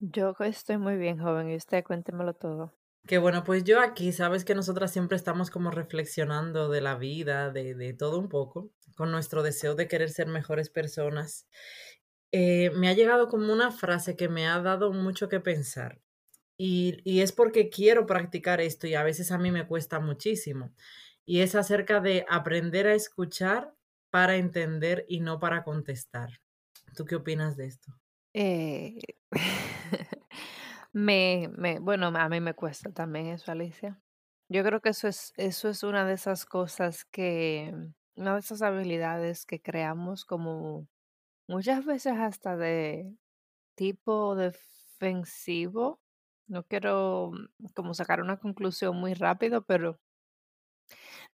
[0.00, 2.74] Yo estoy muy bien, joven, y usted cuéntemelo todo.
[3.06, 7.50] Qué bueno, pues yo aquí, sabes que nosotras siempre estamos como reflexionando de la vida,
[7.50, 11.48] de, de todo un poco, con nuestro deseo de querer ser mejores personas.
[12.32, 16.02] Eh, me ha llegado como una frase que me ha dado mucho que pensar.
[16.58, 20.74] Y, y es porque quiero practicar esto y a veces a mí me cuesta muchísimo.
[21.26, 23.74] Y es acerca de aprender a escuchar
[24.10, 26.40] para entender y no para contestar.
[26.96, 27.94] ¿Tú qué opinas de esto?
[28.34, 28.98] Eh,
[30.92, 34.00] Me, me, bueno, a mí me cuesta también eso, Alicia.
[34.48, 37.72] Yo creo que eso es, eso es una de esas cosas que,
[38.16, 40.88] una de esas habilidades que creamos como
[41.48, 43.14] muchas veces hasta de
[43.76, 46.00] tipo defensivo.
[46.48, 47.32] No quiero
[47.74, 50.00] como sacar una conclusión muy rápido, pero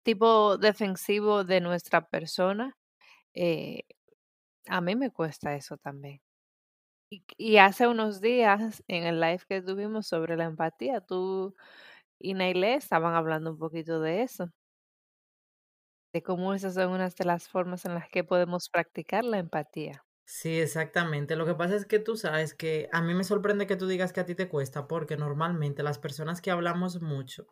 [0.03, 2.77] tipo defensivo de nuestra persona.
[3.35, 3.85] Eh,
[4.69, 6.21] a mí me cuesta eso también.
[7.11, 11.55] Y, hace unos días, en el live que tuvimos sobre la empatía, tú
[12.19, 14.53] y Nailé estaban hablando un poquito de eso,
[16.13, 20.05] de cómo esas son unas de las formas en las que podemos practicar la empatía.
[20.29, 21.37] Sí, exactamente.
[21.37, 24.13] Lo que pasa es que tú sabes que a mí me sorprende que tú digas
[24.13, 27.47] que a ti te cuesta, porque normalmente las personas que hablamos mucho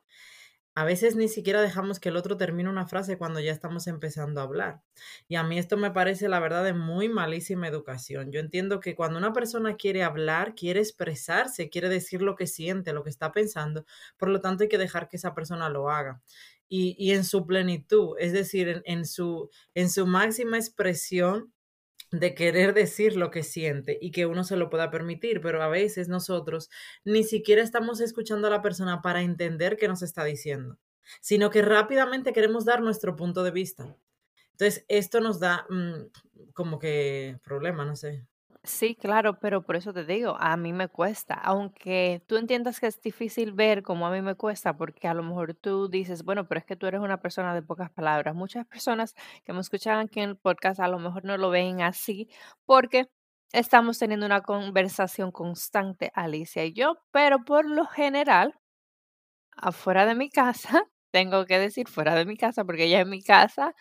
[0.75, 4.41] a veces ni siquiera dejamos que el otro termine una frase cuando ya estamos empezando
[4.41, 4.83] a hablar.
[5.29, 8.33] Y a mí esto me parece, la verdad, de muy malísima educación.
[8.33, 12.93] Yo entiendo que cuando una persona quiere hablar, quiere expresarse, quiere decir lo que siente,
[12.93, 13.87] lo que está pensando,
[14.17, 16.23] por lo tanto hay que dejar que esa persona lo haga.
[16.69, 21.54] Y, y en su plenitud, es decir, en, su, en su máxima expresión
[22.21, 25.69] de querer decir lo que siente y que uno se lo pueda permitir, pero a
[25.69, 26.71] veces nosotros
[27.05, 30.79] ni siquiera estamos escuchando a la persona para entender qué nos está diciendo,
[31.21, 33.97] sino que rápidamente queremos dar nuestro punto de vista.
[34.53, 38.25] Entonces, esto nos da mm, como que problema, no sé.
[38.67, 42.87] Sí, claro, pero por eso te digo, a mí me cuesta, aunque tú entiendas que
[42.87, 46.49] es difícil ver como a mí me cuesta, porque a lo mejor tú dices, bueno,
[46.49, 48.35] pero es que tú eres una persona de pocas palabras.
[48.35, 49.15] Muchas personas
[49.45, 52.27] que me escuchan aquí en el podcast a lo mejor no lo ven así,
[52.65, 53.07] porque
[53.53, 58.55] estamos teniendo una conversación constante, Alicia y yo, pero por lo general,
[59.57, 60.69] afuera de mi casa,
[61.13, 63.75] tengo que decir fuera de mi casa, porque ya en mi casa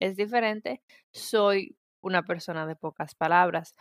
[0.00, 0.82] es diferente,
[1.12, 3.74] soy una persona de pocas palabras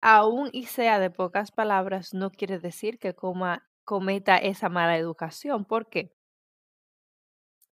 [0.00, 5.64] aún y sea de pocas palabras, no quiere decir que coma, cometa esa mala educación.
[5.64, 6.12] ¿Por qué?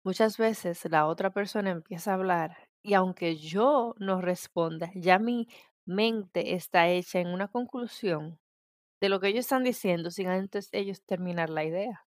[0.04, 5.48] Muchas veces la otra persona empieza a hablar y aunque yo no responda, ya mi
[5.84, 8.38] mente está hecha en una conclusión
[9.00, 12.06] de lo que ellos están diciendo sin antes ellos terminar la idea.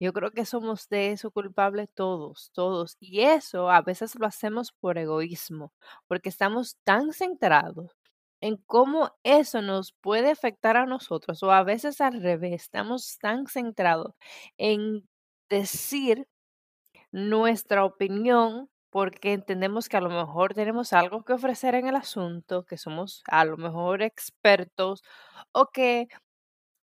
[0.00, 2.96] Yo creo que somos de eso culpables todos, todos.
[3.00, 5.72] Y eso a veces lo hacemos por egoísmo,
[6.08, 7.96] porque estamos tan centrados
[8.42, 13.46] en cómo eso nos puede afectar a nosotros o a veces al revés, estamos tan
[13.46, 14.14] centrados
[14.58, 15.08] en
[15.50, 16.26] decir
[17.12, 22.64] nuestra opinión porque entendemos que a lo mejor tenemos algo que ofrecer en el asunto,
[22.64, 25.02] que somos a lo mejor expertos
[25.52, 26.08] o que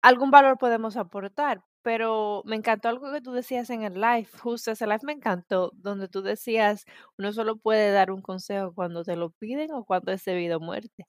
[0.03, 1.63] algún valor podemos aportar.
[1.83, 5.71] Pero me encantó algo que tú decías en el live, justo ese live me encantó,
[5.77, 6.85] donde tú decías,
[7.19, 10.59] uno solo puede dar un consejo cuando te lo piden o cuando es debido a
[10.61, 11.07] muerte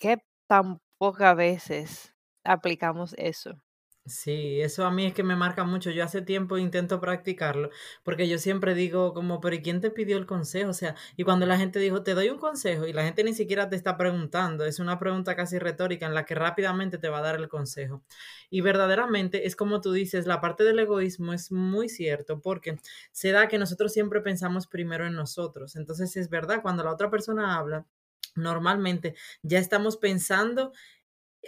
[0.00, 0.18] qué
[0.48, 3.62] tan pocas veces aplicamos eso.
[4.06, 5.90] Sí, eso a mí es que me marca mucho.
[5.90, 7.70] Yo hace tiempo intento practicarlo,
[8.02, 10.70] porque yo siempre digo como, pero ¿y quién te pidió el consejo?
[10.70, 13.34] O sea, y cuando la gente dijo, te doy un consejo, y la gente ni
[13.34, 17.18] siquiera te está preguntando, es una pregunta casi retórica en la que rápidamente te va
[17.18, 18.02] a dar el consejo.
[18.48, 22.78] Y verdaderamente es como tú dices, la parte del egoísmo es muy cierto, porque
[23.12, 25.76] se da que nosotros siempre pensamos primero en nosotros.
[25.76, 27.86] Entonces es verdad, cuando la otra persona habla,
[28.34, 30.72] normalmente ya estamos pensando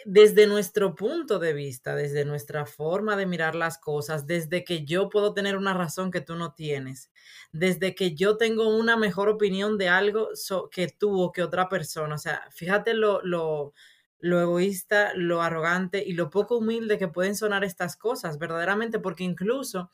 [0.04, 5.10] desde nuestro punto de vista, desde nuestra forma de mirar las cosas, desde que yo
[5.10, 7.10] puedo tener una razón que tú no tienes,
[7.52, 10.30] desde que yo tengo una mejor opinión de algo
[10.70, 12.14] que tú o que otra persona.
[12.14, 13.74] O sea, fíjate lo, lo,
[14.18, 19.24] lo egoísta, lo arrogante y lo poco humilde que pueden sonar estas cosas, verdaderamente, porque
[19.24, 19.90] incluso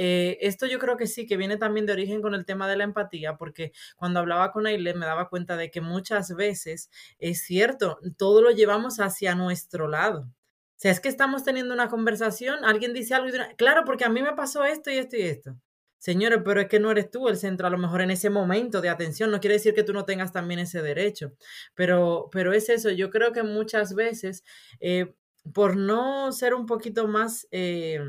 [0.00, 2.76] eh, esto yo creo que sí, que viene también de origen con el tema de
[2.76, 7.42] la empatía, porque cuando hablaba con Aile me daba cuenta de que muchas veces es
[7.42, 10.20] cierto, todo lo llevamos hacia nuestro lado.
[10.20, 14.08] O sea, es que estamos teniendo una conversación, alguien dice algo y claro, porque a
[14.08, 15.56] mí me pasó esto y esto y esto.
[15.98, 18.80] Señores, pero es que no eres tú el centro, a lo mejor en ese momento
[18.80, 21.32] de atención, no quiere decir que tú no tengas también ese derecho,
[21.74, 24.44] pero, pero es eso, yo creo que muchas veces,
[24.78, 25.12] eh,
[25.52, 28.00] por no ser un poquito más eh,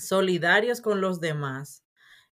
[0.00, 1.84] solidarios con los demás,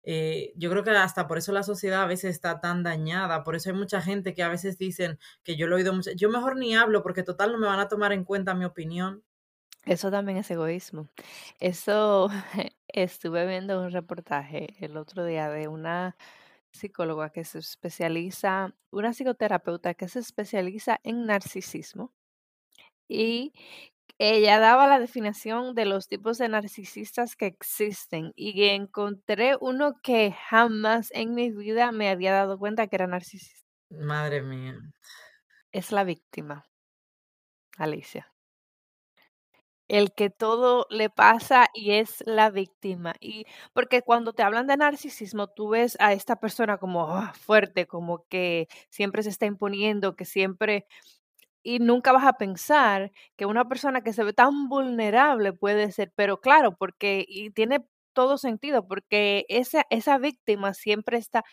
[0.09, 3.57] eh, yo creo que hasta por eso la sociedad a veces está tan dañada, por
[3.57, 6.31] eso hay mucha gente que a veces dicen que yo lo he oído mucho, yo
[6.31, 9.25] mejor ni hablo porque total no me van a tomar en cuenta mi opinión.
[9.85, 11.09] Eso también es egoísmo.
[11.59, 12.29] Eso
[12.89, 16.17] estuve viendo un reportaje el otro día de una
[16.71, 22.13] psicóloga que se especializa, una psicoterapeuta que se especializa en narcisismo
[23.09, 23.53] y
[24.19, 30.33] ella daba la definición de los tipos de narcisistas que existen y encontré uno que
[30.33, 33.67] jamás en mi vida me había dado cuenta que era narcisista.
[33.91, 34.79] Madre mía.
[35.71, 36.65] Es la víctima,
[37.77, 38.33] Alicia.
[39.89, 43.15] El que todo le pasa y es la víctima.
[43.21, 47.87] Y porque cuando te hablan de narcisismo, tú ves a esta persona como ah, fuerte,
[47.87, 50.87] como que siempre se está imponiendo, que siempre
[51.67, 56.13] y nunca vas a pensar que una persona que se ve tan vulnerable puede ser,
[56.15, 61.45] pero claro, porque y tiene todo sentido, porque esa, esa víctima siempre está,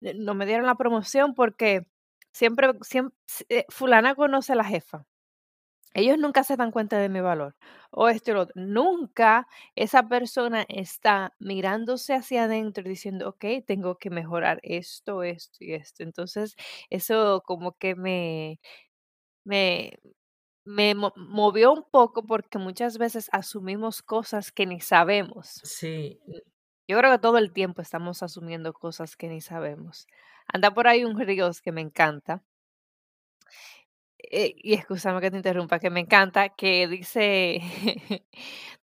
[0.00, 1.86] eh, no me dieron la promoción porque
[2.32, 3.16] siempre, siempre
[3.48, 5.04] eh, fulana conoce a la jefa.
[5.94, 7.54] Ellos nunca se dan cuenta de mi valor.
[7.90, 8.54] O esto y lo otro.
[8.56, 9.46] Nunca
[9.76, 15.74] esa persona está mirándose hacia adentro y diciendo, ok, tengo que mejorar esto, esto y
[15.74, 16.02] esto.
[16.02, 16.56] Entonces,
[16.90, 18.58] eso como que me,
[19.44, 19.98] me,
[20.64, 25.60] me movió un poco porque muchas veces asumimos cosas que ni sabemos.
[25.64, 26.20] Sí.
[26.88, 30.06] Yo creo que todo el tiempo estamos asumiendo cosas que ni sabemos.
[30.52, 32.42] Anda por ahí un río que me encanta.
[34.18, 37.60] Eh, y escúchame que te interrumpa, que me encanta, que dice,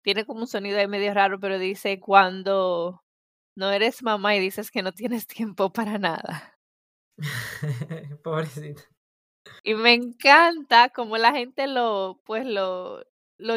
[0.04, 3.04] tiene como un sonido ahí medio raro, pero dice cuando
[3.56, 6.58] no eres mamá y dices que no tienes tiempo para nada.
[8.24, 8.84] Pobrecita.
[9.64, 13.04] Y me encanta cómo la gente lo, pues lo,
[13.38, 13.56] lo,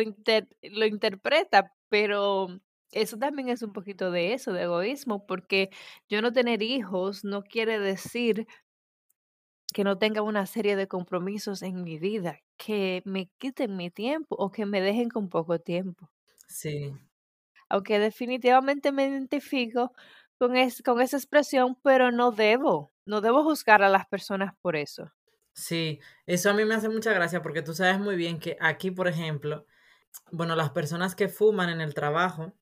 [0.62, 2.60] lo interpreta, pero
[2.92, 5.70] eso también es un poquito de eso, de egoísmo, porque
[6.08, 8.46] yo no tener hijos no quiere decir
[9.74, 14.36] que no tenga una serie de compromisos en mi vida, que me quiten mi tiempo
[14.38, 16.10] o que me dejen con poco tiempo.
[16.46, 16.92] Sí.
[17.68, 19.92] Aunque definitivamente me identifico
[20.38, 24.76] con, es, con esa expresión, pero no debo, no debo juzgar a las personas por
[24.76, 25.10] eso.
[25.54, 28.90] Sí, eso a mí me hace mucha gracia porque tú sabes muy bien que aquí,
[28.90, 29.66] por ejemplo,
[30.30, 32.54] bueno, las personas que fuman en el trabajo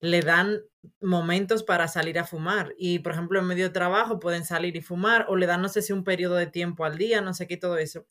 [0.00, 0.62] le dan
[1.00, 4.80] momentos para salir a fumar y, por ejemplo, en medio de trabajo pueden salir y
[4.80, 7.46] fumar o le dan, no sé si un periodo de tiempo al día, no sé
[7.46, 8.06] qué, todo eso.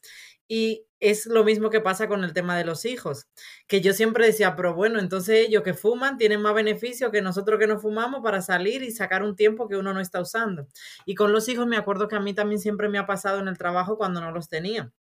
[0.47, 3.27] Y es lo mismo que pasa con el tema de los hijos,
[3.67, 7.59] que yo siempre decía, pero bueno, entonces ellos que fuman tienen más beneficio que nosotros
[7.59, 10.67] que no fumamos para salir y sacar un tiempo que uno no está usando.
[11.05, 13.47] Y con los hijos me acuerdo que a mí también siempre me ha pasado en
[13.47, 14.91] el trabajo cuando no los tenía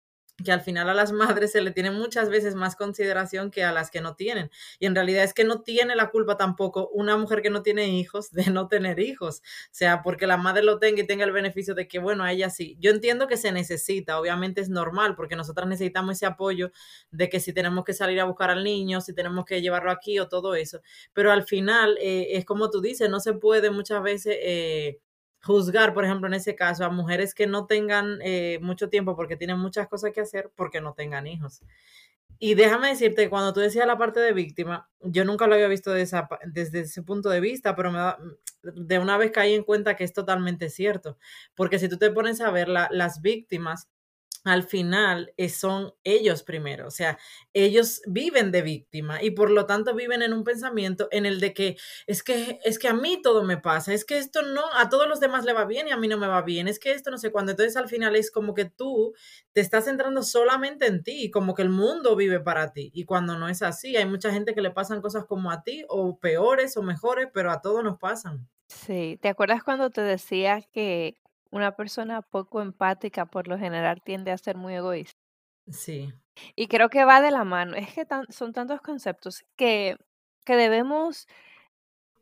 [0.45, 3.73] que al final a las madres se le tiene muchas veces más consideración que a
[3.73, 4.51] las que no tienen.
[4.79, 7.89] Y en realidad es que no tiene la culpa tampoco una mujer que no tiene
[7.89, 9.41] hijos de no tener hijos.
[9.41, 12.33] O sea, porque la madre lo tenga y tenga el beneficio de que, bueno, a
[12.33, 12.77] ella sí.
[12.81, 16.71] Yo entiendo que se necesita, obviamente es normal, porque nosotras necesitamos ese apoyo
[17.11, 20.19] de que si tenemos que salir a buscar al niño, si tenemos que llevarlo aquí
[20.19, 20.81] o todo eso.
[21.13, 24.37] Pero al final, eh, es como tú dices, no se puede muchas veces...
[24.41, 25.01] Eh,
[25.47, 29.37] juzgar, por ejemplo, en ese caso, a mujeres que no tengan eh, mucho tiempo porque
[29.37, 31.63] tienen muchas cosas que hacer porque no tengan hijos.
[32.39, 35.93] Y déjame decirte, cuando tú decías la parte de víctima, yo nunca lo había visto
[35.93, 37.93] desde ese punto de vista, pero
[38.63, 41.17] de una vez caí en cuenta que es totalmente cierto.
[41.55, 43.89] Porque si tú te pones a ver las víctimas,
[44.47, 47.19] al final eh, son ellos primero, o sea,
[47.53, 51.53] ellos viven de víctima y por lo tanto viven en un pensamiento en el de
[51.53, 51.77] que
[52.07, 55.09] es que es que a mí todo me pasa, es que esto no a todos
[55.09, 57.11] los demás le va bien y a mí no me va bien, es que esto
[57.11, 59.15] no sé cuándo, entonces al final es como que tú
[59.53, 63.39] te estás centrando solamente en ti, como que el mundo vive para ti y cuando
[63.39, 66.77] no es así, hay mucha gente que le pasan cosas como a ti o peores
[66.77, 68.49] o mejores, pero a todos nos pasan.
[68.69, 71.17] Sí, ¿te acuerdas cuando te decía que
[71.57, 75.19] una persona poco empática por lo general tiende a ser muy egoísta.
[75.71, 76.13] Sí.
[76.55, 77.77] Y creo que va de la mano.
[77.77, 79.97] Es que son tantos conceptos que,
[80.45, 81.27] que debemos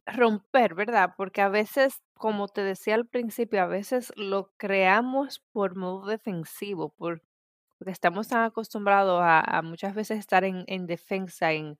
[0.06, 1.14] romper, ¿verdad?
[1.16, 6.90] Porque a veces, como te decía al principio, a veces lo creamos por modo defensivo,
[6.90, 7.22] por,
[7.78, 11.78] porque estamos tan acostumbrados a, muchas veces estar en, en defensa, en,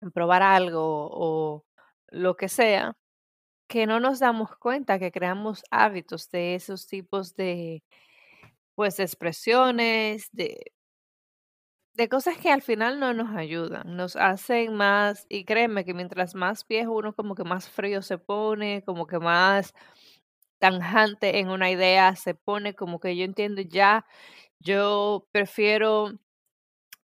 [0.00, 1.64] en probar algo o
[2.08, 2.96] lo que sea,
[3.70, 7.84] que no nos damos cuenta que creamos hábitos de esos tipos de,
[8.76, 10.72] pues, expresiones, de,
[11.94, 16.34] de cosas que al final no nos ayudan, nos hacen más, y créeme que mientras
[16.34, 19.74] más viejo uno como que más frío se pone, como que más
[20.60, 24.06] tanjante en una idea se pone, como que yo entiendo ya,
[24.60, 26.12] yo prefiero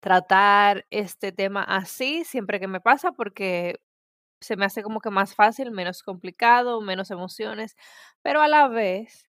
[0.01, 3.79] tratar este tema así siempre que me pasa porque
[4.43, 7.75] se me hace como que más fácil, menos complicado, menos emociones,
[8.23, 9.29] pero a la vez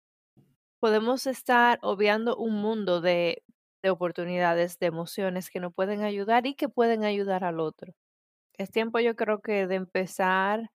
[0.79, 3.43] podemos estar obviando un mundo de,
[3.83, 7.93] de oportunidades, de emociones que nos pueden ayudar y que pueden ayudar al otro.
[8.57, 10.71] Es tiempo yo creo que de empezar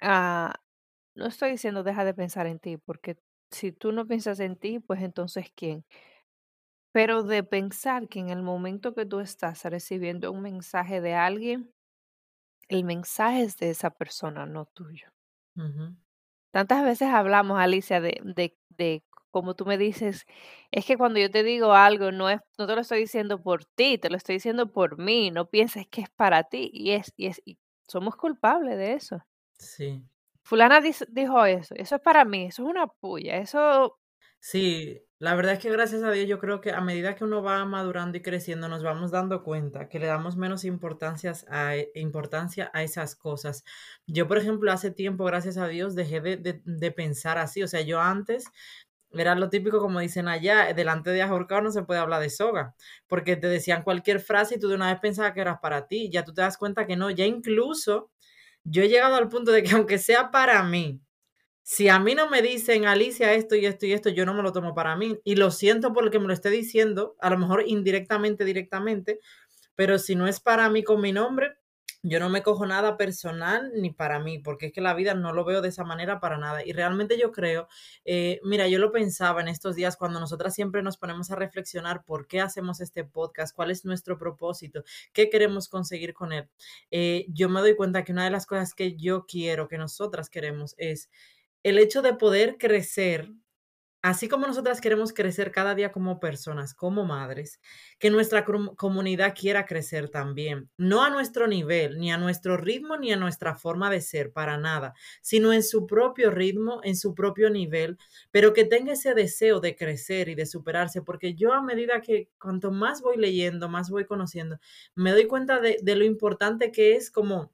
[0.00, 0.54] a,
[1.16, 3.18] no estoy diciendo deja de pensar en ti, porque
[3.50, 5.84] si tú no piensas en ti, pues entonces ¿quién?
[6.92, 11.72] Pero de pensar que en el momento que tú estás recibiendo un mensaje de alguien,
[12.68, 15.08] el mensaje es de esa persona, no tuyo.
[16.52, 20.24] Tantas veces hablamos, Alicia, de, de, de como tú me dices,
[20.70, 23.64] es que cuando yo te digo algo, no es, no te lo estoy diciendo por
[23.64, 27.12] ti, te lo estoy diciendo por mí, no pienses que es para ti, y es,
[27.16, 29.22] y es, y somos culpables de eso.
[29.58, 30.06] Sí.
[30.44, 33.98] Fulana dijo eso, eso es para mí, eso es una puya, eso,
[34.48, 37.42] Sí, la verdad es que gracias a Dios yo creo que a medida que uno
[37.42, 41.90] va madurando y creciendo nos vamos dando cuenta que le damos menos importancias a, e-
[41.96, 43.64] importancia a esas cosas.
[44.06, 47.62] Yo, por ejemplo, hace tiempo, gracias a Dios, dejé de, de- de pensar así.
[47.64, 48.44] O sea, yo antes
[49.12, 52.74] era lo típico, como dicen allá, delante de ahorcado no se puede hablar de soga,
[53.08, 56.10] porque te decían cualquier frase y tú de una vez pensabas que era para ti.
[56.10, 58.10] Ya tú te das cuenta que no, ya incluso
[58.64, 61.00] yo he llegado al punto de que aunque sea para mí,
[61.68, 64.42] si a mí no me dicen, Alicia, esto y esto y esto, yo no me
[64.44, 65.18] lo tomo para mí.
[65.24, 69.18] Y lo siento por el que me lo esté diciendo, a lo mejor indirectamente, directamente,
[69.74, 71.56] pero si no es para mí con mi nombre,
[72.04, 75.32] yo no me cojo nada personal ni para mí, porque es que la vida no
[75.32, 76.64] lo veo de esa manera para nada.
[76.64, 77.66] Y realmente yo creo,
[78.04, 82.04] eh, mira, yo lo pensaba en estos días cuando nosotras siempre nos ponemos a reflexionar
[82.04, 86.48] por qué hacemos este podcast, cuál es nuestro propósito, qué queremos conseguir con él.
[86.92, 90.30] Eh, yo me doy cuenta que una de las cosas que yo quiero, que nosotras
[90.30, 91.10] queremos, es
[91.66, 93.28] el hecho de poder crecer,
[94.00, 97.60] así como nosotras queremos crecer cada día como personas, como madres,
[97.98, 103.12] que nuestra comunidad quiera crecer también, no a nuestro nivel, ni a nuestro ritmo, ni
[103.12, 107.50] a nuestra forma de ser, para nada, sino en su propio ritmo, en su propio
[107.50, 107.98] nivel,
[108.30, 112.30] pero que tenga ese deseo de crecer y de superarse, porque yo a medida que
[112.40, 114.60] cuanto más voy leyendo, más voy conociendo,
[114.94, 117.52] me doy cuenta de, de lo importante que es como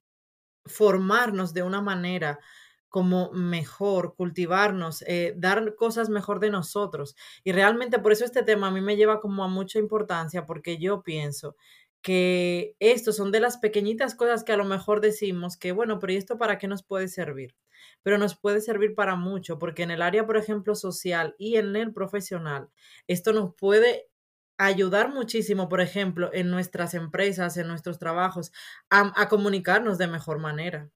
[0.67, 2.39] formarnos de una manera
[2.93, 7.17] como mejor, cultivarnos, eh, dar cosas mejor de nosotros.
[7.43, 10.79] Y realmente por eso este tema a mí me lleva como a mucha importancia, porque
[10.79, 11.57] yo pienso
[12.03, 16.13] que estos son de las pequeñitas cosas que a lo mejor decimos que, bueno, pero
[16.13, 17.57] ¿y esto para qué nos puede servir?
[18.03, 21.75] Pero nos puede servir para mucho, porque en el área, por ejemplo, social y en
[21.77, 22.69] el profesional,
[23.07, 24.09] esto nos puede
[24.59, 28.53] ayudar muchísimo, por ejemplo, en nuestras empresas, en nuestros trabajos,
[28.91, 30.91] a, a comunicarnos de mejor manera.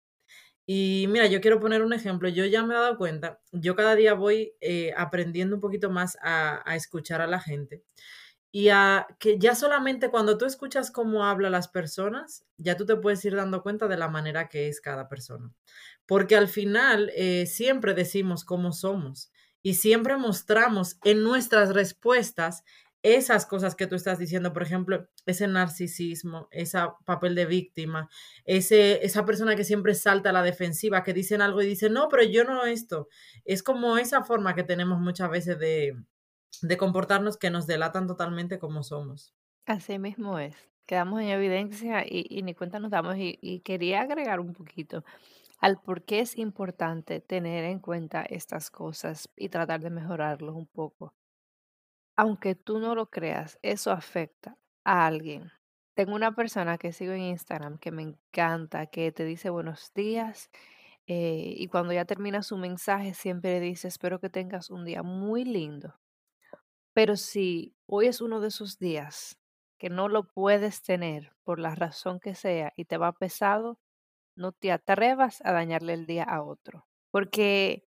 [0.67, 2.29] Y mira, yo quiero poner un ejemplo.
[2.29, 6.19] Yo ya me he dado cuenta, yo cada día voy eh, aprendiendo un poquito más
[6.21, 7.85] a, escuchar a la gente
[8.51, 12.97] y a que ya solamente cuando tú escuchas cómo hablan las personas, ya tú te
[12.97, 15.53] puedes ir dando cuenta de la manera que es cada persona.
[16.07, 19.31] Porque al final eh, siempre decimos cómo somos
[19.63, 22.65] y siempre mostramos en nuestras respuestas
[23.03, 28.09] esas cosas que tú estás diciendo, por ejemplo, ese narcisismo, ese papel de víctima,
[28.45, 32.09] ese, esa persona que siempre salta a la defensiva, que dicen algo y dicen, no,
[32.09, 33.09] pero yo no esto.
[33.45, 35.97] Es como esa forma que tenemos muchas veces de,
[36.63, 39.35] de comportarnos que nos delatan totalmente como somos.
[39.67, 40.55] así mismo es.
[40.87, 43.17] Quedamos en evidencia y, ni cuenta nos damos.
[43.17, 45.05] Y, y quería agregar un poquito
[45.61, 50.67] al por qué es importante tener en cuenta estas cosas y tratar de mejorarlos un
[50.67, 51.15] poco.
[52.17, 55.53] Aunque tú no lo creas, eso afecta a alguien.
[55.95, 60.51] Tengo una persona que sigo en Instagram que me encanta, que te dice buenos días
[61.07, 65.45] eh, y cuando ya termina su mensaje siempre dice espero que tengas un día muy
[65.45, 65.95] lindo.
[66.95, 69.39] Pero si hoy es uno de esos días
[69.79, 73.79] que no lo puedes tener por la razón que sea y te va pesado,
[74.37, 76.87] no te atrevas a dañarle el día a otro.
[77.11, 77.87] Porque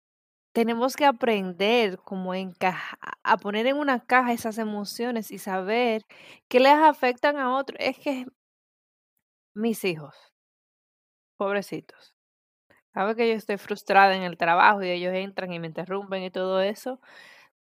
[0.53, 6.03] tenemos que aprender como encaja a poner en una caja esas emociones y saber
[6.50, 7.77] que les afectan a otros.
[7.79, 8.25] Es que
[9.55, 10.15] mis hijos,
[11.38, 12.13] pobrecitos,
[12.93, 16.31] saben que yo estoy frustrada en el trabajo y ellos entran y me interrumpen y
[16.31, 17.00] todo eso.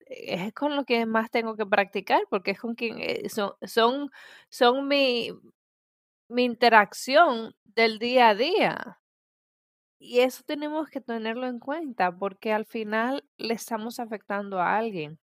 [0.07, 4.11] Es con lo que más tengo que practicar porque es con quien eh, son, son,
[4.51, 5.31] son mi,
[6.29, 9.01] mi interacción del día a día.
[9.99, 15.19] Y eso tenemos que tenerlo en cuenta porque al final le estamos afectando a alguien.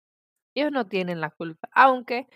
[0.55, 2.27] Ellos no tienen la culpa, aunque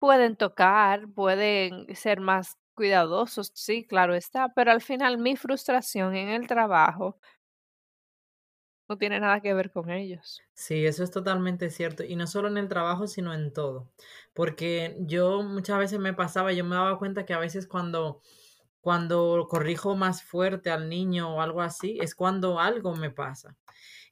[0.00, 6.28] Pueden tocar, pueden ser más cuidadosos, sí, claro está, pero al final mi frustración en
[6.28, 7.18] el trabajo
[8.88, 10.42] no tiene nada que ver con ellos.
[10.54, 12.02] Sí, eso es totalmente cierto.
[12.02, 13.90] Y no solo en el trabajo, sino en todo.
[14.32, 18.22] Porque yo muchas veces me pasaba, yo me daba cuenta que a veces cuando,
[18.86, 23.56] cuando corrijo más fuerte al niño o algo así, es cuando algo me pasa.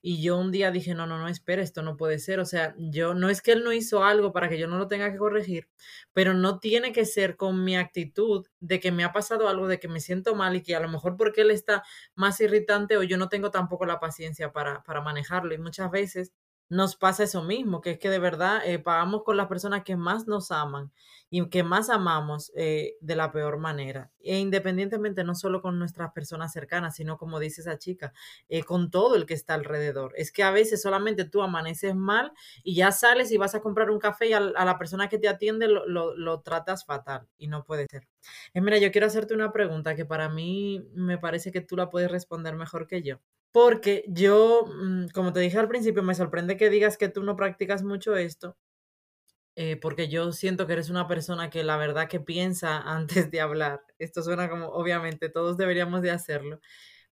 [0.03, 2.41] Y yo un día dije, no, no, no, espera, esto no puede ser.
[2.41, 4.89] O sea, yo no es que él no hizo algo para que yo no lo
[4.89, 5.69] tenga que corregir,
[6.13, 9.79] pero no tiene que ser con mi actitud de que me ha pasado algo, de
[9.79, 11.85] que me siento mal y que a lo mejor porque él está
[12.17, 15.55] más irritante o yo no tengo tampoco la paciencia para, para manejarlo.
[15.55, 16.33] Y muchas veces
[16.69, 19.97] nos pasa eso mismo, que es que de verdad eh, pagamos con las personas que
[19.97, 20.93] más nos aman
[21.31, 24.11] y que más amamos eh, de la peor manera.
[24.21, 28.13] E independientemente, no solo con nuestras personas cercanas, sino como dice esa chica,
[28.49, 30.13] eh, con todo el que está alrededor.
[30.17, 33.91] Es que a veces solamente tú amaneces mal y ya sales y vas a comprar
[33.91, 37.65] un café y a, la persona que te atiende lo, lo, tratas fatal y no
[37.65, 38.09] puede ser.
[38.55, 42.11] Mira, yo quiero hacerte una pregunta que para mí me parece que tú la puedes
[42.11, 43.21] responder mejor que yo.
[43.55, 47.37] Porque yo, mm, como te dije al principio, me sorprende que digas que tú no
[47.37, 48.57] practicas mucho esto,
[49.55, 52.79] eh, porque yo siento que eres una persona que la verdad que piensa
[53.29, 53.83] antes de hablar.
[53.99, 56.59] Esto suena como, obviamente, todos deberíamos de hacerlo.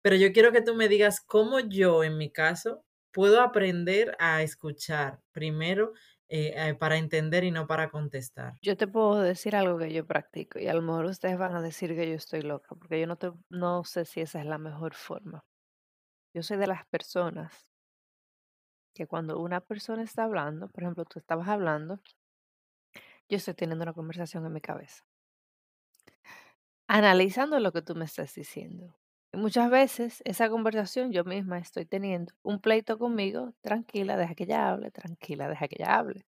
[0.02, 4.42] Pero yo quiero que tú me digas cómo yo, en mi caso, puedo aprender a
[4.42, 5.92] escuchar primero
[6.28, 8.54] eh, eh, para entender y no para contestar.
[8.62, 11.62] Yo te puedo decir algo que yo practico y a lo mejor ustedes van a
[11.62, 14.58] decir que yo estoy loca, porque yo no, te, no sé si esa es la
[14.58, 15.44] mejor forma.
[16.34, 17.66] Yo soy de las personas
[18.94, 22.00] que cuando una persona está hablando, por ejemplo, tú estabas hablando,
[23.28, 25.04] yo estoy teniendo una conversación en mi cabeza,
[26.88, 28.94] analizando lo que tú me estás diciendo.
[29.34, 34.44] Y muchas veces esa conversación yo misma estoy teniendo un pleito conmigo, tranquila, deja que
[34.44, 36.26] ella hable, tranquila, deja que ella hable.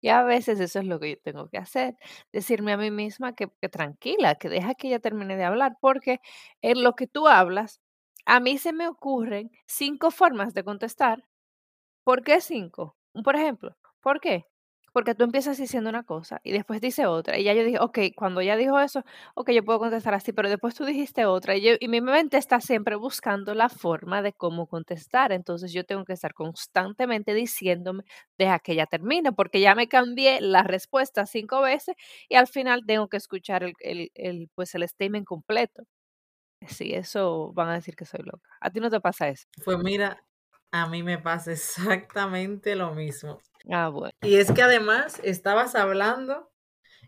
[0.00, 1.96] Y a veces eso es lo que yo tengo que hacer,
[2.32, 6.20] decirme a mí misma que, que tranquila, que deja que ella termine de hablar, porque
[6.62, 7.80] en lo que tú hablas,
[8.26, 11.24] a mí se me ocurren cinco formas de contestar.
[12.04, 12.96] ¿Por qué cinco?
[13.24, 14.44] Por ejemplo, ¿por qué?
[14.92, 17.36] Porque tú empiezas diciendo una cosa y después dice otra.
[17.38, 19.02] Y ya yo dije, ok, cuando ella dijo eso,
[19.34, 21.56] ok, yo puedo contestar así, pero después tú dijiste otra.
[21.56, 25.32] Y, mi mente está siempre buscando la forma de cómo contestar.
[25.32, 28.04] Entonces yo tengo que estar constantemente diciéndome,
[28.38, 31.96] deja que ella termine, porque ya me cambié la respuesta cinco veces
[32.28, 33.74] y al final tengo que escuchar el,
[34.14, 35.84] el pues el statement completo.
[36.68, 38.48] Sí, eso van a decir que soy loca.
[38.60, 39.46] ¿A ti no te pasa eso?
[39.64, 40.24] Pues mira,
[40.70, 43.40] a mí me pasa exactamente lo mismo.
[43.70, 44.12] Ah, bueno.
[44.22, 46.50] Y es que además estabas hablando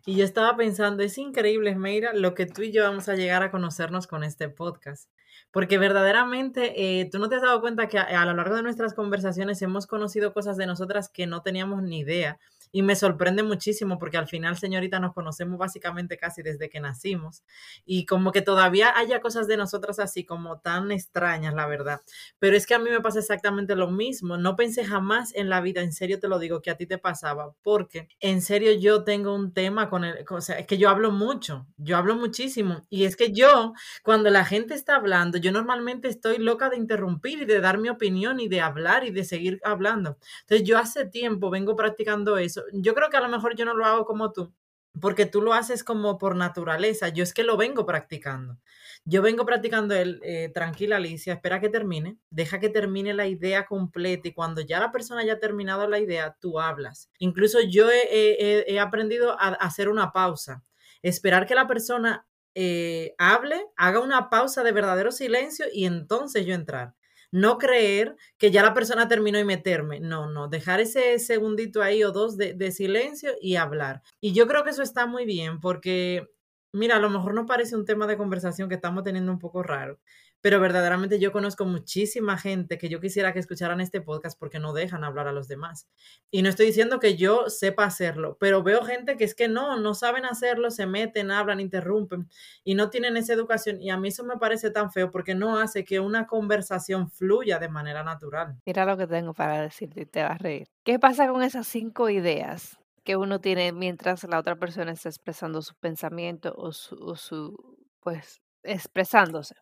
[0.04, 3.42] y yo estaba pensando, es increíble, Meira, lo que tú y yo vamos a llegar
[3.42, 5.10] a conocernos con este podcast.
[5.50, 8.62] Porque verdaderamente eh, tú no te has dado cuenta que a, a, lo largo de
[8.62, 12.38] nuestras conversaciones hemos conocido cosas de nosotras que no teníamos ni idea.
[12.76, 17.42] Y me sorprende muchísimo porque al final, señorita, nos conocemos básicamente casi desde que nacimos.
[17.86, 22.02] Y como que todavía haya cosas de nosotras así como tan extrañas, la verdad.
[22.38, 24.36] Pero es que a mí me pasa exactamente lo mismo.
[24.36, 26.98] No pensé jamás en la vida, en serio te lo digo, que a ti te
[26.98, 27.54] pasaba.
[27.62, 30.26] Porque en serio yo tengo un tema con el...
[30.28, 32.82] O sea, es que yo hablo mucho, yo hablo muchísimo.
[32.90, 37.40] Y es que yo, cuando la gente está hablando, yo normalmente estoy loca de interrumpir
[37.40, 40.18] y de dar mi opinión y de hablar y de seguir hablando.
[40.42, 43.74] Entonces yo hace tiempo vengo practicando eso yo creo que a lo mejor yo no
[43.74, 44.52] lo hago como tú,
[45.00, 47.08] porque tú lo haces como por naturaleza.
[47.08, 48.58] Yo es que lo vengo practicando.
[49.04, 53.66] Yo vengo practicando el eh, tranquila Alicia, espera que termine, deja que termine la idea
[53.66, 57.10] completa y cuando ya la persona haya terminado la idea, tú hablas.
[57.18, 60.64] Incluso yo he, aprendido a hacer una pausa,
[61.02, 66.54] esperar que la persona eh, hable, haga una pausa de verdadero silencio y entonces yo
[66.54, 66.94] entrar.
[67.36, 70.00] No creer que ya la persona terminó y meterme.
[70.00, 74.00] No, no, dejar ese segundito ahí o dos de, de silencio y hablar.
[74.22, 76.26] Y yo creo que eso está muy bien porque,
[76.72, 79.62] mira, a lo mejor no parece un tema de conversación que estamos teniendo un poco
[79.62, 80.00] raro,
[80.40, 84.72] pero verdaderamente yo conozco muchísima gente que yo quisiera que escucharan este podcast porque no
[84.72, 85.88] dejan hablar a los demás.
[86.30, 89.78] Y no estoy diciendo que yo sepa hacerlo, pero veo gente que es que no,
[89.78, 92.28] no saben hacerlo, se meten, hablan, interrumpen
[92.64, 93.80] y no tienen esa educación.
[93.80, 97.58] Y a mí eso me parece tan feo porque no hace que una conversación fluya
[97.58, 98.56] de manera natural.
[98.64, 100.68] Mira lo que tengo para decirte y te vas a reír.
[100.84, 105.62] ¿Qué pasa con esas cinco ideas que uno tiene mientras la otra persona está expresando
[105.62, 109.54] su pensamiento o su, o su pues, expresándose?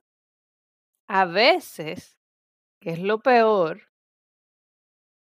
[1.08, 2.18] A veces,
[2.80, 3.82] que es lo peor,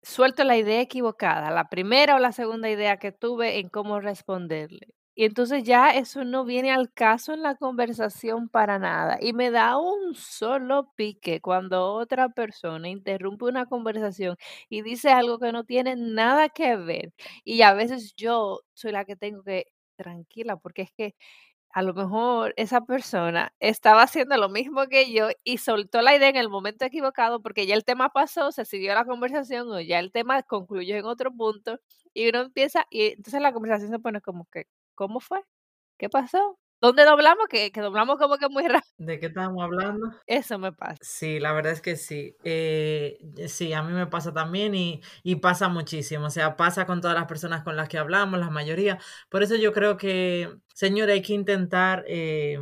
[0.03, 4.89] suelto la idea equivocada, la primera o la segunda idea que tuve en cómo responderle.
[5.15, 9.19] Y entonces ya eso no viene al caso en la conversación para nada.
[9.21, 14.37] Y me da un solo pique cuando otra persona interrumpe una conversación
[14.71, 17.13] y dice algo que no tiene nada que ver.
[17.45, 21.15] Y a veces yo soy la que tengo que tranquila, porque es que
[21.73, 26.29] a lo mejor esa persona estaba haciendo lo mismo que yo y soltó la idea
[26.29, 29.99] en el momento equivocado porque ya el tema pasó, se siguió la conversación o ya
[29.99, 31.81] el tema concluyó en otro punto
[32.15, 35.41] y uno empieza y entonces la conversación se pone como que, ¿cómo fue?
[35.99, 36.59] ¿Qué pasó?
[36.83, 37.47] ¿Dónde doblamos?
[37.49, 38.93] Que, que doblamos como que muy rápido.
[38.99, 40.11] ¿De qué estamos hablando?
[40.27, 40.99] Eso me pasa.
[41.01, 42.37] Sí, la verdad es que sí.
[42.43, 46.27] Eh, sí, a mí me pasa también y, y pasa muchísimo.
[46.27, 48.99] O sea, pasa con todas las personas con las que hablamos, la mayoría.
[49.29, 52.59] Por eso yo creo que, señor, hay que intentar eh,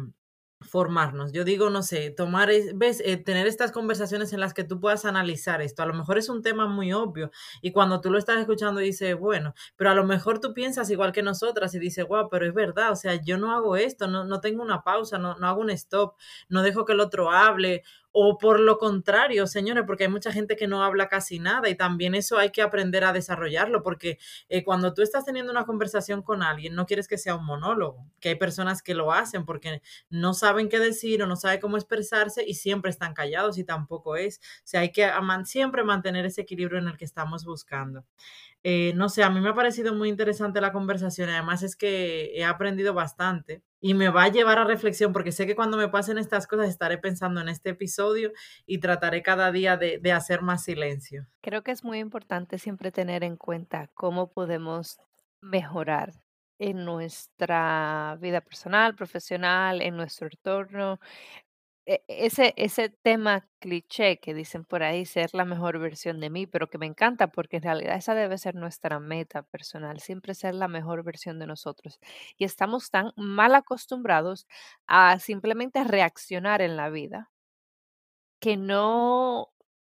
[0.60, 1.32] formarnos.
[1.32, 5.04] Yo digo, no sé, tomar, ves, eh, tener estas conversaciones en las que tú puedas
[5.04, 5.82] analizar esto.
[5.82, 7.30] A lo mejor es un tema muy obvio
[7.62, 11.12] y cuando tú lo estás escuchando dices, bueno, pero a lo mejor tú piensas igual
[11.12, 14.24] que nosotras y dices, wow, pero es verdad, o sea, yo no hago esto, no,
[14.24, 16.14] no tengo una pausa, no, no hago un stop,
[16.48, 20.56] no dejo que el otro hable o por lo contrario, señores, porque hay mucha gente
[20.56, 24.18] que no habla casi nada y también eso hay que aprender a desarrollarlo, porque
[24.48, 28.06] eh, cuando tú estás teniendo una conversación con alguien, no quieres que sea un monólogo,
[28.20, 31.76] que hay personas que lo hacen porque no saben qué decir o no saben cómo
[31.76, 34.38] expresarse y siempre están callados y tampoco es.
[34.38, 35.10] O sea, hay que
[35.44, 38.04] siempre mantener ese equilibrio en el que estamos buscando.
[38.62, 41.30] Eh, no sé, a mí me ha parecido muy interesante la conversación.
[41.30, 45.46] Además es que he aprendido bastante y me va a llevar a reflexión porque sé
[45.46, 48.32] que cuando me pasen estas cosas estaré pensando en este episodio
[48.66, 51.26] y trataré cada día de, de hacer más silencio.
[51.40, 54.98] Creo que es muy importante siempre tener en cuenta cómo podemos
[55.40, 56.12] mejorar
[56.58, 61.00] en nuestra vida personal, profesional, en nuestro entorno,
[62.08, 66.68] ese ese tema cliché que dicen por ahí, ser la mejor versión de mí, pero
[66.68, 70.68] que me encanta porque en realidad esa debe ser nuestra meta personal, siempre ser la
[70.68, 71.98] mejor versión de nosotros.
[72.38, 74.46] Y estamos tan mal acostumbrados
[74.86, 77.30] a simplemente reaccionar en la vida
[78.40, 79.48] que no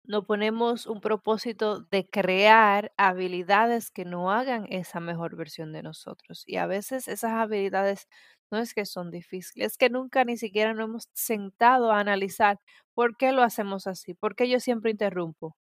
[0.07, 6.43] no ponemos un propósito de crear habilidades que no hagan esa mejor versión de nosotros.
[6.45, 8.07] Y a veces esas habilidades
[8.55, 12.59] no es que son difíciles, es que nunca ni siquiera nos hemos sentado a analizar
[12.93, 15.57] por qué lo hacemos así, por qué yo siempre interrumpo,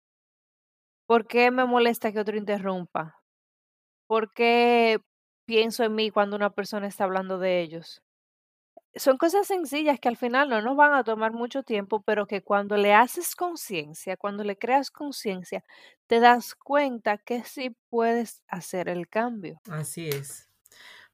[1.07, 3.21] por qué me molesta que otro interrumpa,
[4.07, 5.01] por qué
[5.47, 8.03] pienso en mí cuando una persona está hablando de ellos.
[8.95, 12.43] Son cosas sencillas que al final no nos van a tomar mucho tiempo, pero que
[12.43, 15.65] cuando le haces conciencia, cuando le creas conciencia,
[16.09, 19.63] te das cuenta que sí puedes hacer el cambio.
[19.69, 20.52] Así es.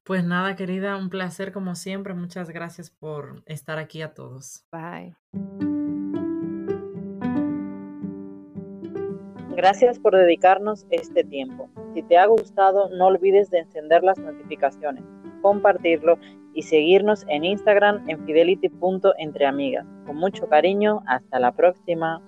[0.09, 2.15] Pues nada, querida, un placer como siempre.
[2.15, 4.65] Muchas gracias por estar aquí a todos.
[4.71, 5.15] Bye.
[9.55, 11.69] Gracias por dedicarnos este tiempo.
[11.93, 15.03] Si te ha gustado, no olvides de encender las notificaciones,
[15.43, 16.17] compartirlo
[16.55, 19.85] y seguirnos en Instagram en fidelity.entreamigas.
[20.07, 22.19] Con mucho cariño, hasta la próxima.